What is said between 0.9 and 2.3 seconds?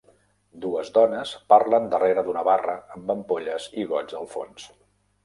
dones parlen darrere